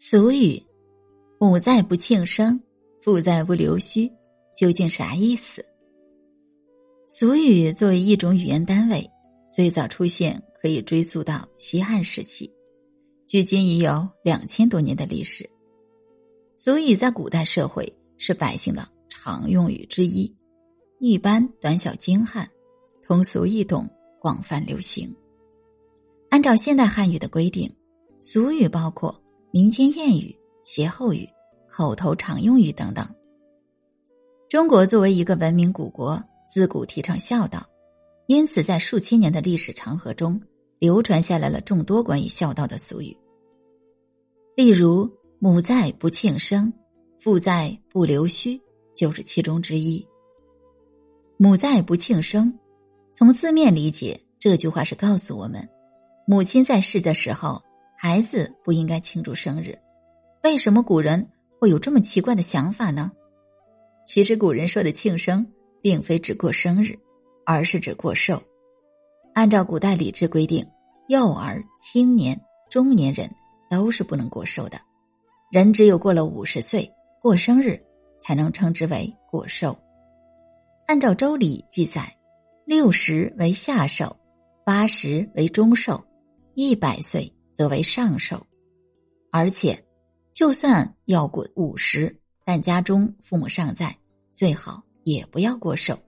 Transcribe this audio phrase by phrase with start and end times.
[0.00, 0.62] 俗语
[1.40, 2.60] “母在不庆生，
[3.02, 4.08] 父在不留须”，
[4.56, 5.66] 究竟啥意思？
[7.08, 9.10] 俗语作为一种语言单位，
[9.50, 12.48] 最早出现可以追溯到西汉时期，
[13.26, 15.50] 距今已有两千多年的历史。
[16.54, 20.32] 俗语在古代社会是百姓的常用语之一，
[21.00, 22.48] 一般短小精悍，
[23.02, 23.90] 通俗易懂，
[24.20, 25.12] 广泛流行。
[26.30, 27.68] 按照现代汉语的规定，
[28.16, 29.20] 俗语包括。
[29.50, 31.26] 民间谚语、歇后语、
[31.70, 33.08] 口头常用语等等。
[34.48, 37.66] 中国作为一个文明古国，自古提倡孝道，
[38.26, 40.38] 因此在数千年的历史长河中，
[40.78, 43.16] 流传下来了众多关于孝道的俗语。
[44.54, 46.70] 例如“母在不庆生，
[47.18, 48.60] 父在不留须”
[48.94, 50.06] 就是其中之一。
[51.38, 52.52] “母在不庆生”，
[53.12, 55.66] 从字面理解，这句话是告诉我们，
[56.26, 57.62] 母亲在世的时候。
[58.00, 59.76] 孩子不应该庆祝生日，
[60.44, 63.10] 为什么古人会有这么奇怪的想法呢？
[64.06, 65.44] 其实古人说的庆生，
[65.82, 66.96] 并非指过生日，
[67.44, 68.40] 而是指过寿。
[69.34, 70.64] 按照古代礼制规定，
[71.08, 72.40] 幼儿、青年、
[72.70, 73.28] 中年人
[73.68, 74.80] 都是不能过寿的，
[75.50, 76.88] 人只有过了五十岁
[77.20, 77.82] 过生日，
[78.20, 79.76] 才能称之为过寿。
[80.86, 82.16] 按照周礼记载，
[82.64, 84.16] 六十为下寿，
[84.64, 86.00] 八十为中寿，
[86.54, 87.28] 一百岁。
[87.58, 88.46] 则为上寿，
[89.32, 89.84] 而且，
[90.32, 93.98] 就算要过五十，但家中父母尚在，
[94.30, 95.98] 最好也不要过寿，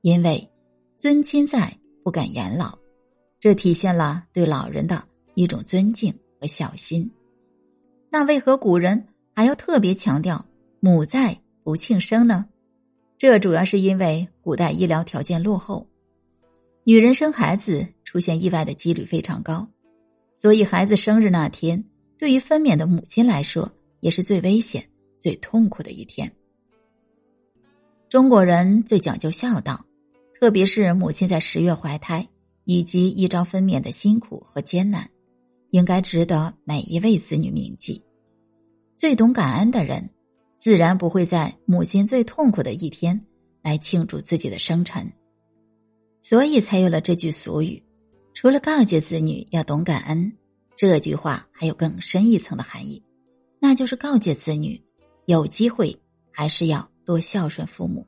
[0.00, 0.50] 因为
[0.96, 2.78] 尊亲在，不敢言老，
[3.38, 7.12] 这体现了对老人的一种尊敬和孝心。
[8.08, 10.42] 那为何古人还要特别强调
[10.80, 12.46] 母在不庆生呢？
[13.18, 15.86] 这主要是因为古代医疗条件落后，
[16.84, 19.68] 女人生孩子出现意外的几率非常高。
[20.36, 21.84] 所以，孩子生日那天，
[22.18, 24.84] 对于分娩的母亲来说，也是最危险、
[25.16, 26.30] 最痛苦的一天。
[28.08, 29.86] 中国人最讲究孝道，
[30.38, 32.28] 特别是母亲在十月怀胎
[32.64, 35.08] 以及一朝分娩的辛苦和艰难，
[35.70, 38.02] 应该值得每一位子女铭记。
[38.96, 40.10] 最懂感恩的人，
[40.56, 43.24] 自然不会在母亲最痛苦的一天
[43.62, 45.08] 来庆祝自己的生辰，
[46.20, 47.80] 所以才有了这句俗语。
[48.34, 50.30] 除了告诫子女要懂感恩，
[50.76, 53.02] 这句话还有更深一层的含义，
[53.60, 54.82] 那就是告诫子女，
[55.26, 55.96] 有机会
[56.30, 58.04] 还是要多孝顺父母，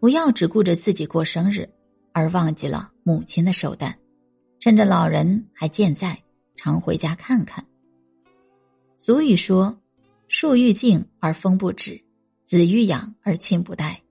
[0.00, 1.66] 不要只顾着自己过生日，
[2.12, 3.96] 而忘记了母亲的寿诞。
[4.58, 6.20] 趁着老人还健在，
[6.56, 7.64] 常回家看看。
[8.94, 9.80] 俗语说
[10.28, 12.00] ：“树欲静而风不止，
[12.42, 14.02] 子欲养而亲不待。”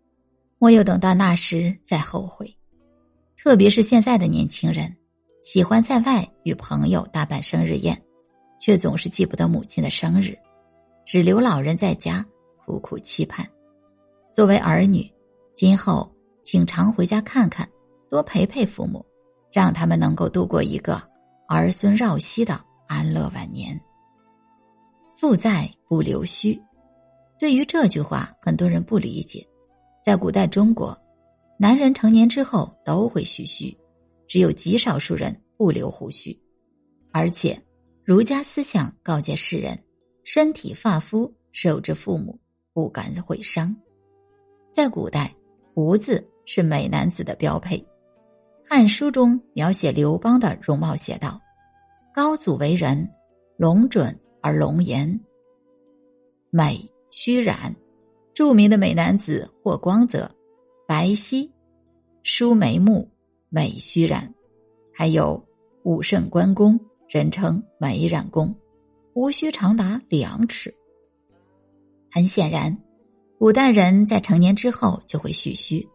[0.60, 2.58] 莫有等到那时再后悔。
[3.36, 4.96] 特别是现在的年轻人。
[5.42, 8.00] 喜欢在外与朋友大办生日宴，
[8.60, 10.38] 却总是记不得母亲的生日，
[11.04, 12.24] 只留老人在家
[12.64, 13.44] 苦苦期盼。
[14.32, 15.12] 作为儿女，
[15.56, 16.08] 今后
[16.44, 17.68] 请常回家看看，
[18.08, 19.04] 多陪陪父母，
[19.52, 21.02] 让他们能够度过一个
[21.50, 23.82] 儿孙绕膝的安乐晚年。
[25.18, 26.62] 父在不留须，
[27.40, 29.44] 对于这句话，很多人不理解。
[30.04, 30.96] 在古代中国，
[31.58, 33.76] 男人成年之后都会蓄须。
[34.32, 36.40] 只有极少数人不留胡须，
[37.12, 37.62] 而且
[38.02, 39.78] 儒家思想告诫世人：
[40.24, 42.40] 身体发肤受之父母，
[42.72, 43.76] 不敢毁伤。
[44.70, 45.36] 在古代，
[45.74, 47.78] 胡子是美男子的标配。
[48.66, 51.38] 《汉书》中描写刘邦的容貌写道
[52.16, 53.12] ：“高祖为人，
[53.58, 55.20] 龙准而龙颜，
[56.52, 57.76] 美须髯。”
[58.34, 60.34] 著名的美男子霍光则
[60.88, 61.52] 白皙，
[62.24, 63.11] 梳眉目。
[63.54, 64.32] 美须髯，
[64.94, 65.46] 还有
[65.84, 66.80] 武圣关公，
[67.10, 68.56] 人称美髯公，
[69.14, 70.74] 胡须长达两尺。
[72.10, 72.78] 很显然，
[73.38, 75.86] 古代人在成年之后就会蓄须。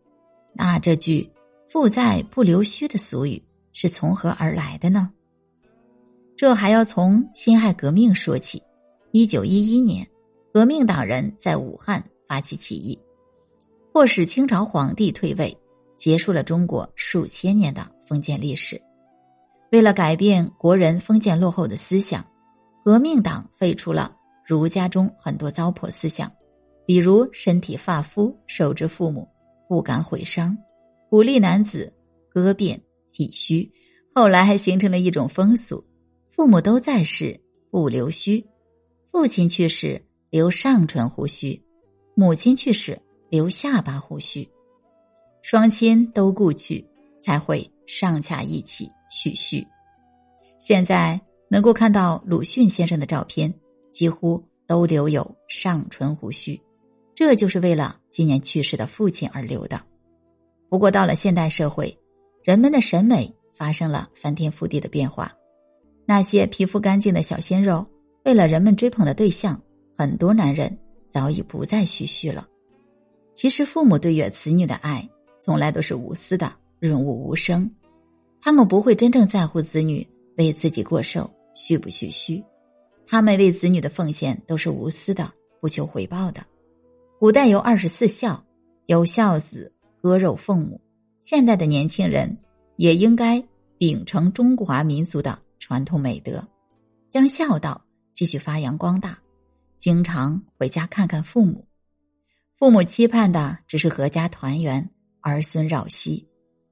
[0.53, 1.31] 那这句
[1.67, 5.11] “富在不留须”的俗语是从何而来的呢？
[6.37, 8.63] 这还要从辛亥革命说起。
[9.13, 10.07] 一九一一年，
[10.53, 12.99] 革命党人在武汉发起起义，
[13.93, 15.57] 迫使清朝皇帝退位。
[15.97, 18.81] 结束了中国数千年的封建历史。
[19.73, 22.25] 为了改变国人封建落后的思想，
[22.85, 24.15] 革命党废除了
[24.47, 26.31] 儒家中很多糟粕思想，
[26.87, 29.29] 比如“身体发肤受之父母，
[29.69, 30.57] 不敢毁伤”，
[31.11, 31.93] 鼓励男子
[32.31, 32.79] 割辫
[33.11, 33.69] 剃须。
[34.15, 35.85] 后来还形成了一种风俗：
[36.29, 37.39] 父母都在世
[37.71, 38.47] 不留须，
[39.11, 40.01] 父亲去世
[40.31, 41.61] 留上唇胡须，
[42.15, 42.97] 母亲去世
[43.29, 44.49] 留下巴胡须。
[45.49, 46.85] 双亲都故去，
[47.21, 49.65] 才会上下一起蓄须。
[50.59, 53.55] 现在能够看到鲁迅先生的照片，
[53.93, 56.61] 几乎都留有上唇胡须，
[57.15, 59.81] 这就是为了纪念去世的父亲而留的。
[60.69, 61.97] 不过到了现代社会，
[62.43, 65.33] 人们的审美发生了翻天覆地的变化，
[66.07, 67.87] 那些皮肤干净的小鲜肉，
[68.25, 69.63] 为了人们追捧的对象，
[69.97, 70.77] 很多男人
[71.09, 72.49] 早已不再蓄须了。
[73.33, 75.09] 其实，父母对于子女的爱，
[75.47, 77.71] 从来都是无私的，润物无声。
[78.41, 80.05] 他们不会真正在乎子女
[80.39, 82.43] 为自己过寿蓄不蓄须，
[83.07, 86.45] 他们为子女的奉献都是无私的，不求回报的。
[87.21, 88.45] 古代有二十四孝，
[88.87, 89.73] 有孝子
[90.03, 90.81] 割肉奉母。
[91.21, 92.37] 现代的年轻人
[92.75, 93.41] 也应该
[93.79, 96.45] 秉承中华民族的传统美德，
[97.09, 97.81] 将孝道
[98.13, 99.17] 继续发扬光大，
[99.79, 101.65] 经常回家看看父母。
[102.57, 104.91] 父母期盼的只是阖家团圆、
[105.29, 106.29] 儿孙绕膝，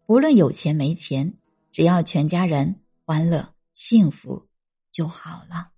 [0.07, 1.35] 无论有钱没钱，
[1.73, 4.47] 只要全家人欢乐幸福
[4.93, 5.74] 就好了。